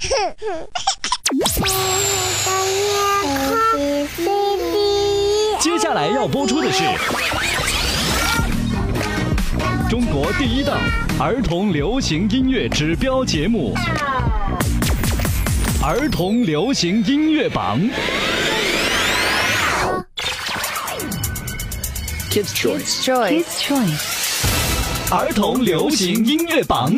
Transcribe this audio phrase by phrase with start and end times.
[5.60, 6.82] 接下来要播出的是
[9.90, 10.80] 中国第一档
[11.18, 13.74] 儿童流行音乐指标节目
[15.84, 17.78] 《儿童流行音乐榜》。
[22.30, 23.02] Kids Choice。
[23.04, 24.20] Choice，choice。
[25.12, 26.94] 儿童流行音乐榜。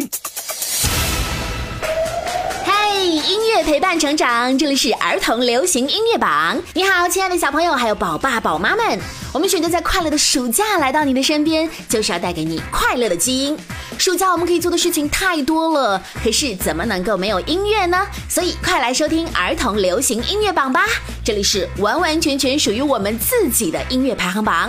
[3.28, 6.60] 音乐陪伴成长，这里是儿童流行音乐榜。
[6.74, 8.98] 你好，亲爱的小朋友，还有宝爸宝妈们，
[9.32, 13.56] 我们选择在快乐的暑假来到你的身边，就是要带给你快乐的基因。
[13.96, 18.04] 暑假我们可以做的事情太多了，可是怎么能够没有音乐呢？
[18.28, 20.84] 所以快来收听儿童流行音乐榜吧，
[21.24, 24.68] 这里是完完全全属于我们自己的音乐排行榜。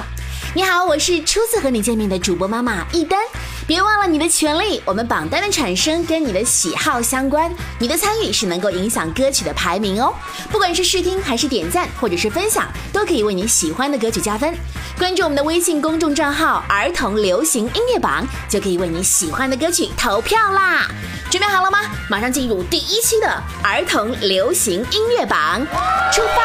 [0.53, 3.19] 你好，我是初次和你见面的主播妈妈一丹。
[3.65, 7.49] 别忘了你的权利，我们榜单的产生跟你的喜好相关，
[7.79, 10.13] 你的参与是能够影响歌曲的排名哦。
[10.51, 14.53] 不管是试听还是点赞或者是分享，都可以为你喜欢的歌曲加分。
[14.97, 20.85] 关注我们的微信公众账号“儿童流行音乐榜”，就可以为你喜欢的歌曲投票啦。
[21.31, 21.79] 准备好了吗？
[22.09, 23.27] 马上进入第一期的
[23.63, 25.65] 儿童流行音乐榜，
[26.11, 26.43] 出发！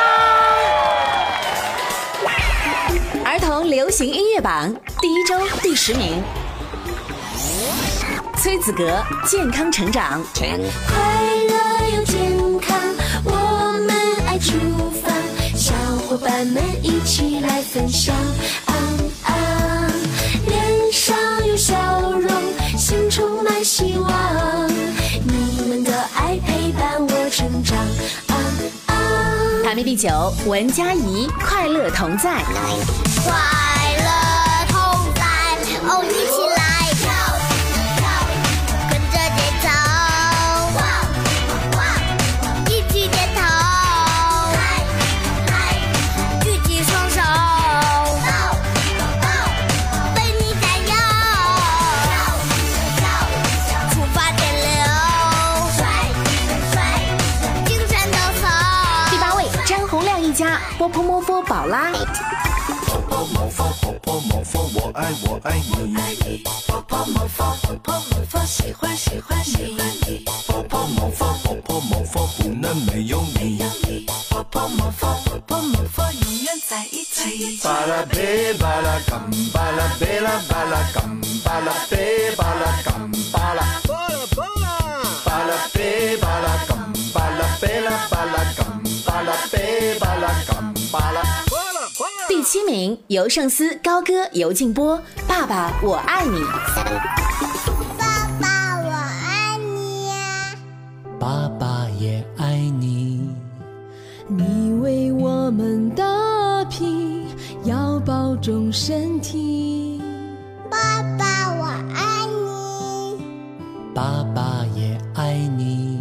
[3.25, 6.23] 儿童流行音乐榜第一周第十名，
[8.41, 8.85] 崔子格
[9.29, 10.23] 《健康成长》。
[10.35, 10.97] 快
[11.49, 11.55] 乐
[11.97, 12.79] 又健康，
[13.25, 13.31] 我
[13.87, 13.91] 们
[14.27, 14.53] 爱厨
[15.03, 15.13] 房，
[15.57, 15.75] 小
[16.07, 18.15] 伙伴们一起来分享。
[18.67, 18.73] 啊
[19.25, 19.91] 啊，
[20.47, 21.75] 脸上有笑
[22.13, 22.31] 容，
[22.77, 24.69] 心充满希望，
[25.25, 27.77] 你们的爱陪伴我成长。
[28.29, 28.35] 啊
[28.87, 28.95] 啊，
[29.65, 32.31] 排名第九，文佳怡《快乐同在》。
[33.25, 33.35] 快
[33.99, 34.11] 乐
[34.69, 34.79] 同
[35.15, 35.23] 在，
[35.89, 36.05] 哦，
[65.09, 66.45] 爱我爱你。
[66.67, 70.23] 婆婆摩佛，婆婆摩佛，喜欢喜欢喜欢你。
[70.47, 73.57] 婆婆摩佛，婆婆摩佛，不能没有你。
[73.57, 77.57] 没有你婆婆摩佛，婆婆摩佛，永远在一起。
[77.65, 83.65] 巴拉贝巴拉干巴拉贝拉巴拉干巴拉贝巴拉干巴拉。
[85.25, 88.18] 巴拉贝巴拉干巴拉贝拉巴拉干
[92.51, 94.97] 七名，尤胜思高歌尤静波
[95.29, 96.39] 《爸爸我爱你》。
[97.99, 100.57] 爸爸，我爱你呀！
[101.21, 103.29] 爸爸也爱你。
[104.29, 106.03] 你为我们打
[106.71, 107.27] 拼，
[107.65, 110.01] 要保重身体。
[110.71, 113.23] 爸爸，我爱你。
[113.95, 116.01] 爸爸也爱你。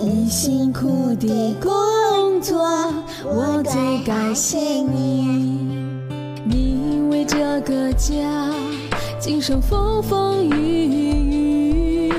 [0.00, 1.54] 你辛苦的
[2.38, 2.94] 工作，
[3.24, 5.66] 我最感谢你。
[6.44, 8.14] 你为这个家
[9.18, 12.12] 经受风风雨雨。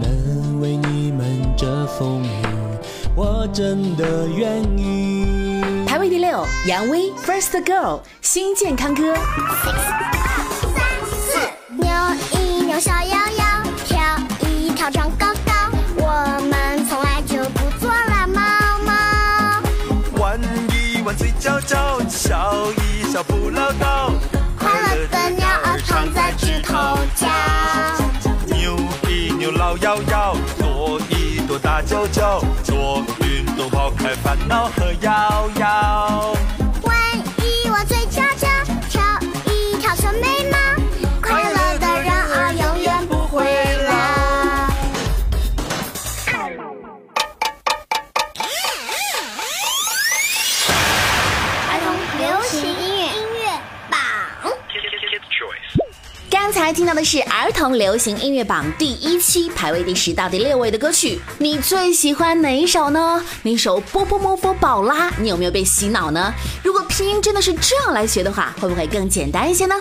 [0.00, 2.28] 能为你们遮风雨，
[3.16, 5.64] 我真的愿意。
[5.84, 9.02] 排位第六，杨威《First Girl》新健康歌。
[11.76, 11.88] 扭
[12.38, 13.44] 一扭小腰腰，
[13.84, 13.98] 跳
[14.48, 15.29] 一跳长高
[21.00, 24.12] 一弯嘴角角，笑一笑不唠叨。
[24.58, 26.74] 快乐的鸟儿躺在枝头
[27.16, 27.26] 叫。
[28.44, 28.76] 扭
[29.08, 36.39] 一扭老摇摇，跺一跺大脚脚，做运动抛开烦恼和摇摇。
[56.90, 63.24] 到的是儿童流行音乐榜第一期排位第十到第六位的歌曲，你最喜欢哪一首呢？
[63.44, 66.34] 那首《波波摩波宝拉》，你有没有被洗脑呢？
[66.64, 69.76] 如果拼音真的是这样来学的话，会不会更简单一些呢？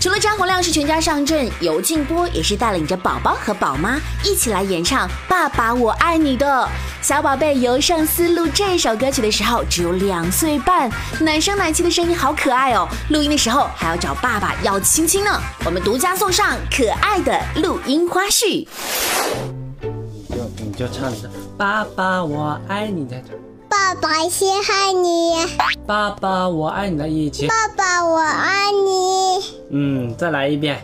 [0.00, 6.68] 除了张洪亮是全家上阵，尤静波也是带领着宝宝和宝妈一起来演唱《爸爸我爱你》的。
[7.02, 10.88] 小宝贝尤胜思录这首歌曲的时候只有两岁半，
[11.20, 12.86] 奶声奶气的声音好可爱哦。
[13.10, 15.40] 录音的时候还要找爸爸要亲亲呢。
[15.64, 18.68] 我们独家送上可爱的录音花絮。
[19.82, 23.30] 你就你就唱一下爸爸我爱你，再唱
[23.78, 25.32] 爸爸稀罕你，
[25.86, 29.38] 爸爸我爱你的一起，爸爸我爱你，
[29.70, 30.82] 嗯，再来一遍，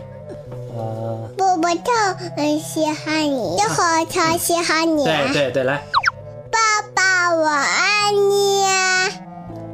[0.73, 5.83] 呃，波波超很稀罕你，小火超喜欢你，对对对，来，
[6.49, 6.57] 爸
[6.95, 8.63] 爸我爱你，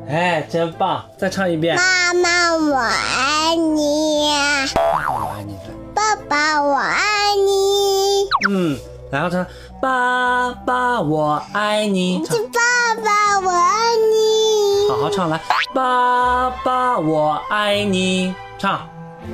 [0.10, 4.32] 哎，真棒，再唱一遍，妈妈我爱你，
[4.74, 5.56] 爸爸我爱你，
[5.94, 8.80] 爸爸我爱你，嗯，
[9.12, 9.46] 然后唱
[9.82, 12.62] 爸爸我爱你，唱爸
[13.04, 15.42] 爸我爱你，好好唱来，
[15.74, 18.88] 爸爸我爱你，唱。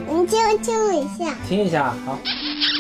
[0.08, 2.18] 你听听一下，听一下，好，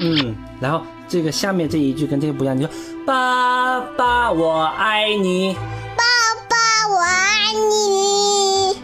[0.01, 2.69] 嗯，然后这个下面这一句跟这个不一样，你说
[3.05, 5.53] 爸爸我爱你，
[5.97, 6.03] 爸
[6.47, 6.55] 爸
[6.95, 8.77] 我爱你，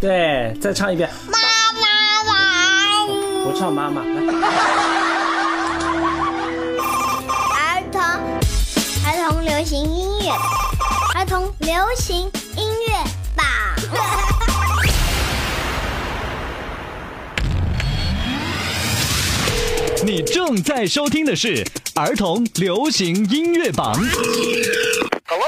[0.00, 1.36] 对，再唱一遍，妈
[1.80, 1.80] 妈
[2.28, 3.44] 我爱你。
[3.50, 4.89] 不唱妈妈，来，
[9.70, 10.32] 行音乐，
[11.14, 12.92] 儿童流行音乐
[13.36, 13.46] 榜。
[20.04, 21.64] 你正在收听的是
[21.94, 23.94] 儿童流行音乐榜。
[25.28, 25.46] Hello。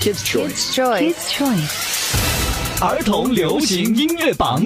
[0.00, 1.68] Kids Choice Kids Choice，
[2.80, 4.64] 儿童流行音乐榜。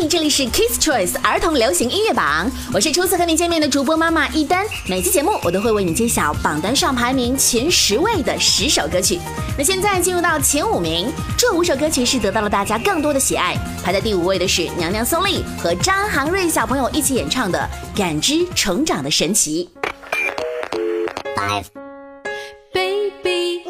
[0.00, 4.64] 嘿，这里是 Kids Choice 儿童流行音乐榜，我是初次和你见面的主播妈妈一丹。
[4.86, 9.18] 每期节目我都会为你揭晓榜单上排名前十位的十首歌曲。
[9.58, 13.56] 那现在进入到前五名，这五首歌曲是得到了大家更多的喜爱。
[13.82, 17.58] 排在第五位的是娘娘松丽和张航瑞小朋友一起演唱的
[17.98, 19.68] 《感知成长的神奇》。
[22.72, 23.62] baby，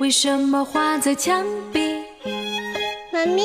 [0.00, 1.80] 为什么画在墙壁？
[3.12, 3.42] 妈咪，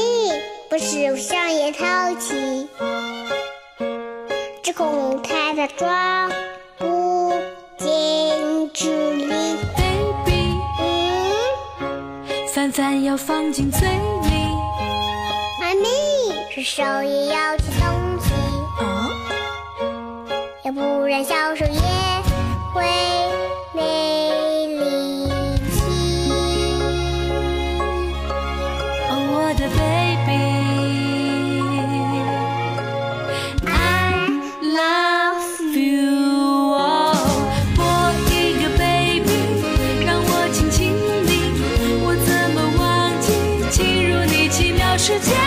[0.74, 2.68] 不是上也淘气，
[4.64, 6.31] 只恐太大装
[6.80, 7.31] 不
[7.78, 9.56] 进智力。
[9.75, 14.30] baby，嗯，饭饭要放进嘴里。
[15.60, 15.88] 妈咪，
[16.50, 18.34] 是手也要吃东西，
[18.80, 19.12] 哦，
[20.64, 21.81] 要不然小手也
[22.74, 22.84] 会
[23.75, 24.32] 没
[45.05, 45.43] 世界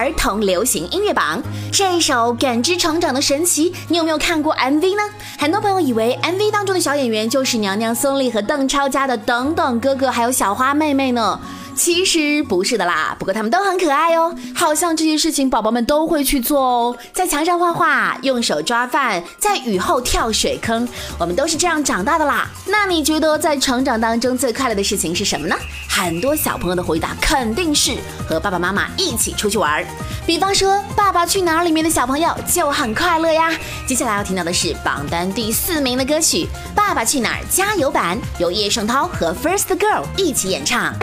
[0.00, 5.02] 儿童流行音乐榜这一首《感知成长的神奇》，你有没有看过 MV 呢？
[5.38, 11.38] 很多朋友以为 MV 当中的小演员就是娘娘孙俪和邓超家的等等哥哥，还有小花妹妹呢。
[11.80, 20.86] 其实不是的啦，不过他们都很可爱哦，好像这些事情宝宝们都会去做哦，在墙上画画，用手抓饭，在雨后跳水坑，
[21.18, 22.46] 我们都是这样长大的啦。
[22.66, 25.56] 那你觉得在成长当中最快乐的事情是什么呢？
[25.88, 27.96] 很多小朋友的回答肯定是
[28.28, 29.86] 和爸爸妈妈一起出去玩儿，
[30.26, 33.50] 比方说《爸爸去哪儿》里面的小朋友就很快乐呀。
[33.86, 40.94] 接下来要听到的是榜单第四名的歌曲《爸爸去哪儿》加油版，由叶圣涛和 First Girl 一起演唱。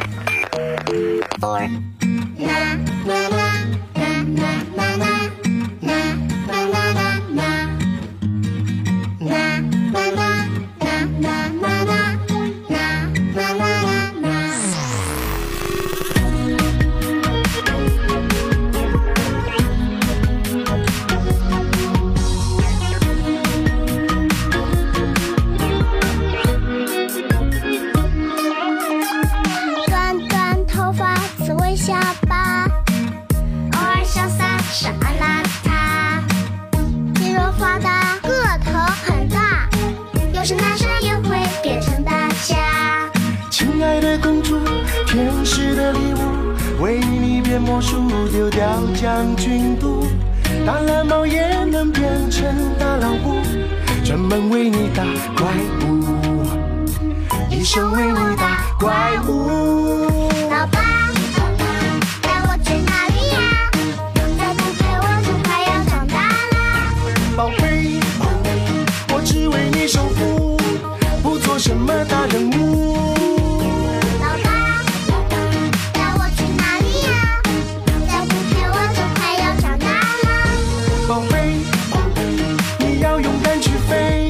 [1.40, 1.70] 短
[47.60, 48.62] 魔术，丢掉
[48.96, 50.06] 将军肚。
[50.66, 52.46] 大蓝猫也能变成
[52.80, 53.36] 大老虎，
[54.04, 55.04] 专门为你打
[55.36, 55.48] 怪
[55.86, 56.04] 物，
[57.50, 60.17] 一生为你打怪物。
[83.00, 84.28] 要勇敢去飞，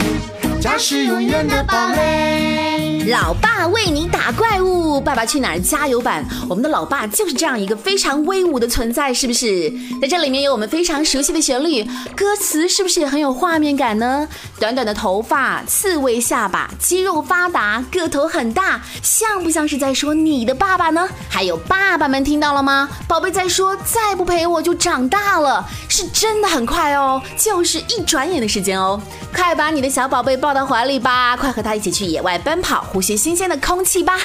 [0.59, 3.05] 家是永远的堡垒。
[3.09, 9.71] 老爸为你打怪物，《爸爸去哪儿》加油版，我们的老爸就是这样一个非常威武的存在，是不是？
[10.01, 11.83] 在这里面有我们非常熟悉的旋律，
[12.15, 14.27] 歌词是不是也很有画面感呢？
[14.59, 21.07] 短短的头发，刺猬下巴，肌肉发达，个头很大，像不像是在说你的爸爸呢？
[21.29, 22.89] 还有爸爸们听到了吗？
[23.07, 29.01] 宝贝在说再不陪我就长大了，是真的很快哦，就是一转眼的时间哦。
[29.33, 34.19] 快把你的小宝贝抱到怀里吧，快和他一起去野外奔跑，呼吸新鲜的空气吧。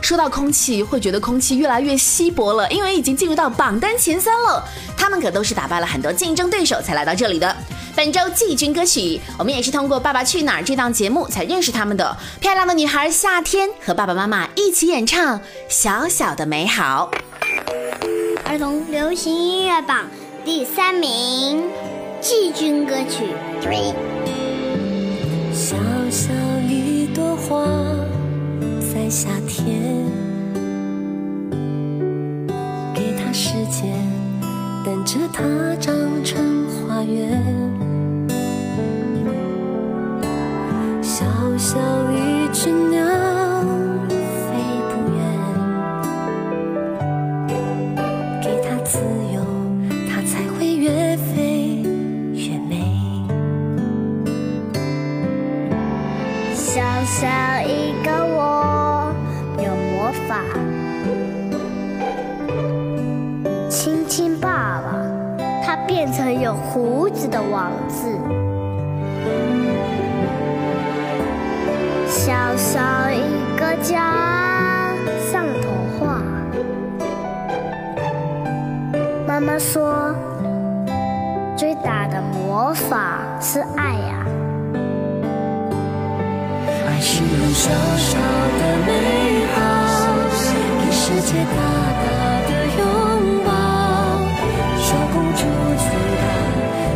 [0.00, 4.62] 说到空气，会觉得空气越来越稀薄了，因为已经进入到榜单前三了。
[4.96, 7.56] 他们可都是打败了很多竞争对手才来到这里的。
[7.96, 12.16] 本周季军歌曲，我们也是通过《爸爸去哪儿》这档节目才认识他们的。
[12.40, 17.10] 漂亮的女孩夏天和爸爸妈妈一起演唱《小小的美好》。
[18.44, 20.04] 儿童流行音乐榜
[20.44, 21.64] 第三名，
[22.20, 23.34] 季军歌曲。
[23.60, 24.15] Three。
[29.08, 30.04] 夏天，
[32.92, 33.96] 给他时间，
[34.84, 35.44] 等着它
[35.80, 35.94] 长
[36.24, 37.40] 成花园。
[41.02, 41.24] 小
[41.56, 41.78] 小
[79.36, 80.16] 妈妈说，
[81.58, 84.24] 最大的魔法是爱呀、
[86.86, 89.60] 爱是用小小的美好，
[90.80, 91.60] 给世界大
[92.00, 92.08] 大
[92.48, 93.52] 的拥抱。
[94.78, 95.44] 小公主
[95.84, 95.84] 最
[96.16, 96.24] 大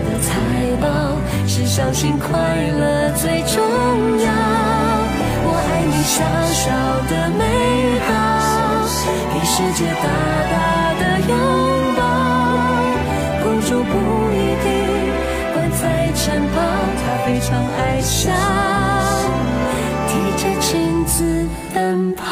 [0.06, 0.32] 的财
[0.80, 0.88] 宝
[1.46, 3.60] 是相信快乐最重
[4.18, 4.32] 要。
[5.44, 6.24] 我爱你，小
[6.56, 6.72] 小
[7.06, 7.44] 的美
[8.08, 8.08] 好，
[9.34, 10.04] 给世界大
[10.50, 10.79] 大
[17.50, 18.30] 她非常爱笑。
[20.06, 22.24] 提着裙子奔跑。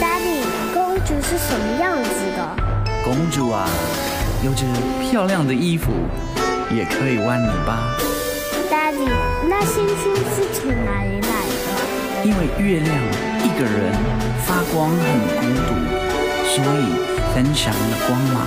[0.00, 0.42] Daddy，
[0.74, 2.38] 公主是什么样子的？
[3.04, 3.68] 公主啊，
[4.44, 4.64] 有着
[5.00, 5.92] 漂亮的衣服，
[6.70, 7.96] 也可以弯尾巴。
[8.70, 9.08] Daddy，
[9.48, 12.24] 那星星是从哪里来的？
[12.24, 12.96] 因为月亮
[13.44, 13.92] 一个人
[14.44, 14.98] 发光很
[15.38, 15.70] 孤独，
[16.46, 16.94] 所以
[17.34, 18.46] 分享了光芒，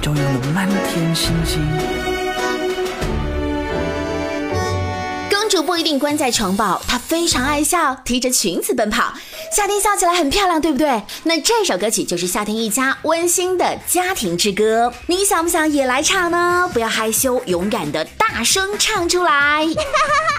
[0.00, 1.62] 就有了满天星星。
[5.74, 9.12] 不一定关在城堡，她非常爱笑，提着裙子奔跑。
[9.50, 11.02] 夏天笑起来很漂亮，对不对？
[11.24, 16.70] 那这首歌曲就是夏天一家温馨的家庭之歌，你想不想也来唱呢？
[16.72, 19.66] 不要害羞，勇敢的大声唱出来。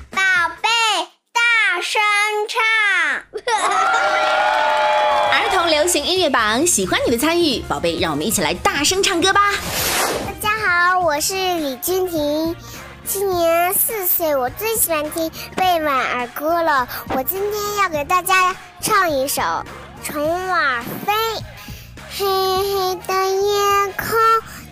[0.09, 0.21] 宝
[0.61, 0.69] 贝，
[1.33, 2.01] 大声
[2.47, 3.43] 唱！
[5.33, 9.51] 儿童流行音乐榜，喜欢你的参与，宝贝，让我们一起来大声唱歌吧。
[10.41, 12.55] 大家好，我是李君婷，
[13.07, 16.87] 今年四岁，我最喜欢听贝婉儿歌了。
[17.09, 19.41] 我今天要给大家唱一首
[20.03, 21.13] 《虫儿飞》。
[22.17, 24.17] 黑黑的夜空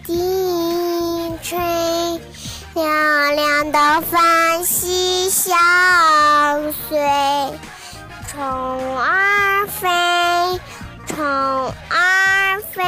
[0.06, 1.58] 低垂，
[2.74, 5.54] 亮亮的繁星相
[6.90, 6.98] 随。
[8.28, 10.60] 虫儿飞，
[11.06, 12.84] 虫儿飞，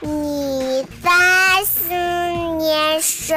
[0.00, 1.88] 你在思
[2.58, 3.34] 念谁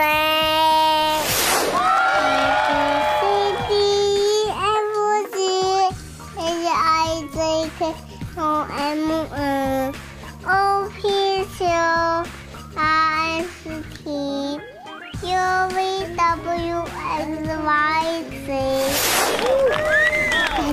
[17.64, 18.02] 大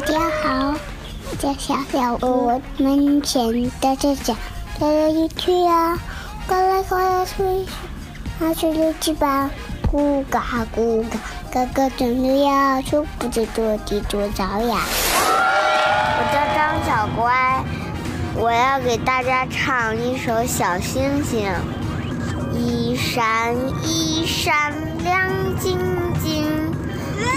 [0.07, 0.75] 家好，
[1.31, 4.35] 我叫小小屋，我门前的这脚
[4.79, 5.99] 跳来一去呀，
[6.47, 7.67] 快来快来吹，
[8.39, 9.51] 拿出了翅膀，
[9.93, 11.19] 咕嘎咕嘎，
[11.53, 14.81] 哥哥准备要出，不知多地多着呀。
[16.17, 17.63] 我叫张小乖，
[18.35, 21.51] 我要给大家唱一首《小星星》。
[22.55, 23.55] 一闪
[23.85, 24.73] 一闪
[25.05, 25.31] 亮
[25.61, 25.79] 晶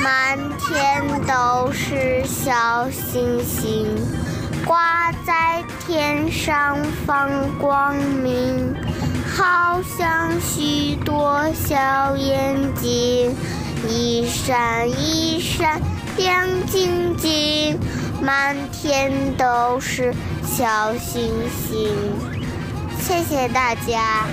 [0.04, 3.86] 满天都是小星星，
[4.66, 7.30] 挂在天上放
[7.60, 8.76] 光明，
[9.28, 13.36] 好像许多小眼睛，
[13.88, 15.80] 一闪一闪
[16.18, 17.80] 亮晶晶，
[18.24, 20.12] 满天都是
[20.44, 21.96] 小星星。
[23.00, 24.26] 谢谢大家。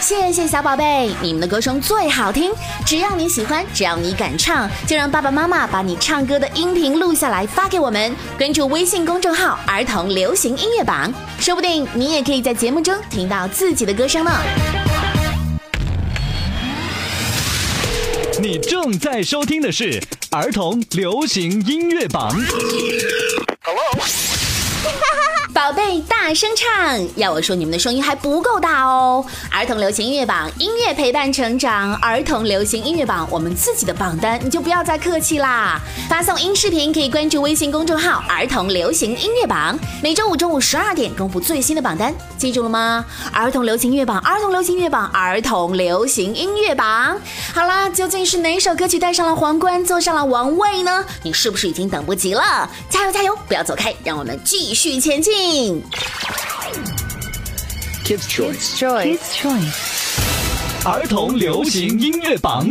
[0.00, 2.52] 谢谢小宝贝，你们的歌声最好听。
[2.84, 8.14] 只要你喜欢，只要你敢唱，就让爸爸妈妈把你唱歌的音频录下来发给我们。
[8.36, 14.32] 关注微信公众号“儿童流行音乐榜”，说不定你也可以在节目中听到自己的歌声呢。
[18.40, 22.34] 你正在收听的是儿童流行音乐榜。
[25.64, 27.08] 宝贝，大声唱！
[27.14, 29.24] 要我说，你们的声音还不够大哦。
[29.48, 31.94] 儿童流行音乐榜，音乐陪伴成长。
[31.98, 35.80] 儿童流行音乐榜，我们自己的榜单，你就不要再客气啦。
[36.08, 43.04] 发送音视频可以关注微信公众号“儿童流行音乐榜”，每周五中午十二点公布最新的榜单，记住了吗？
[43.32, 47.16] 儿童流行音乐榜，儿童流行音乐榜，儿童流行音乐榜。
[47.54, 51.04] 好啦，究竟是哪首歌曲戴上了皇冠，坐上了王位呢？
[51.22, 52.68] 你是不是已经等不及了？
[52.90, 55.51] 加油加油，不要走开，让我们继续前进。
[55.52, 55.84] Kids
[58.26, 58.80] Choice.
[58.80, 59.76] Kids Choice.
[60.82, 62.66] 儿童流行音乐榜。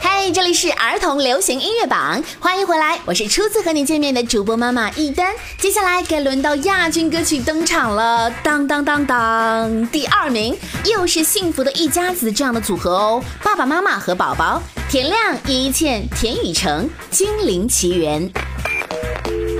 [0.00, 5.34] 嗨，这里是儿童流行音乐榜，欢迎回来，我是初次和你见面的主播妈妈一丹。
[5.58, 18.30] 接下来该轮到亚军歌曲登场了，当当当当，第二名又是幸福的一家子这样的组合哦，爸爸妈妈和宝宝，田亮、叶一茜、田雨成，《精灵奇缘》。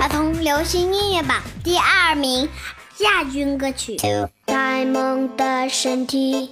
[0.01, 2.47] 儿童流行音乐榜第二名，
[2.99, 3.97] 亚军歌曲
[4.45, 6.49] 《呆萌的身体》，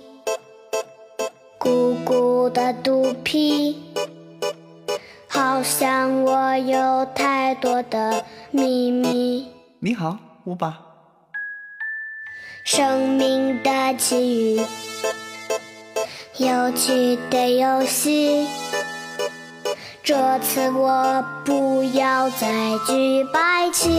[1.57, 3.81] 鼓鼓的肚皮，
[5.29, 9.49] 好像我有太多的秘密。
[9.79, 10.79] 你好，乌巴。
[12.65, 14.61] 生命的奇遇，
[16.35, 18.45] 有趣的游戏。
[20.07, 22.47] 这次我不要再
[22.87, 23.89] 举白旗。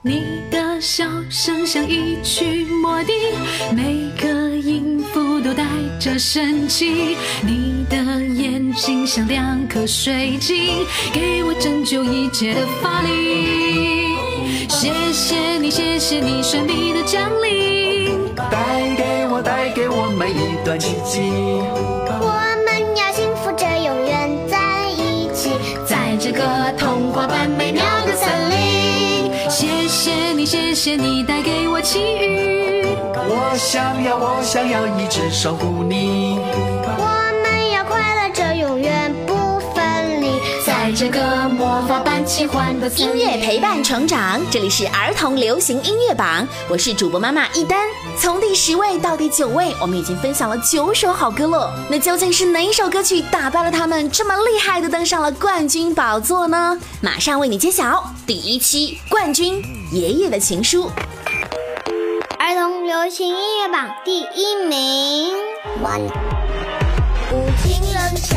[0.00, 3.12] 你的笑声像一曲魔笛，
[3.76, 5.64] 每个音符都带
[6.00, 7.14] 着神奇。
[7.42, 14.16] 你的眼睛像两颗水晶，给我拯救一切的法力。
[14.70, 21.97] 谢谢你，谢谢你神秘的降临，带给我，带给我每一段奇迹。
[26.20, 26.42] 这个
[26.76, 29.30] 童话般美妙的森林。
[29.48, 32.84] 谢谢你，谢谢你带给我奇遇。
[33.14, 36.40] 我想要，我想要一直守护你。
[42.28, 47.88] 魔法般奇幻的音乐陪伴成长，这里是儿童流行音乐榜，我是主播妈妈一丹。
[48.18, 51.72] 从第十位到第九位，我们已经分享了九首好歌了。
[51.88, 56.78] 那究竟是哪一首歌曲打败了他们，这么厉害的登上了冠军宝座呢？
[57.00, 60.84] 马上为你揭晓，第一期冠军《爷爷的情书》。
[62.38, 65.32] 儿童流行音乐榜第一名。
[67.30, 68.36] 无情冷笑，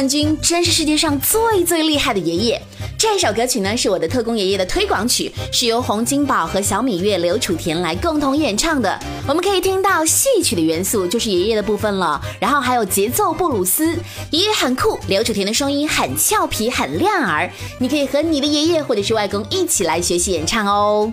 [0.00, 2.62] 冠军，真是世界上最最厉害的爷爷。
[2.96, 8.98] 这首歌曲呢是我的特工爷爷的推广曲，是由洪金宝和小米月、刘楚田来共同演唱的。
[9.28, 13.94] 我们可以听到戏曲的元素，就是爷爷的部分了，然后还有节奏布鲁斯。
[14.30, 21.12] 爷爷很酷，刘楚田的声音很俏皮、很亮耳，你可以和你的爷爷或者是外公一起来学习演唱哦。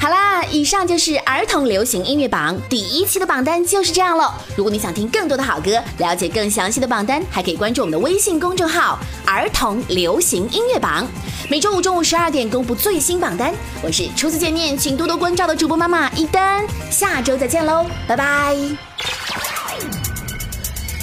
[0.00, 4.34] 好啦，以上就是儿童流行音乐榜第一期的榜单就是这样了。
[4.54, 11.06] 如果你想听更多的好歌，了解更详细的榜单，还可以关注我们的微信公众号“儿童流行音乐榜”。
[11.48, 13.54] 每周五中午十二点公布最新榜单。
[13.82, 18.54] 我是初次见面请多多关照的主播妈妈一丹，下周再见喽，拜拜。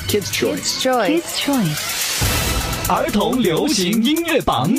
[0.07, 1.79] Kids Choice Kids Choice.
[2.87, 4.71] 儿童流行音乐榜。